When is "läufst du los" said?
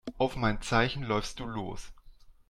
1.03-1.93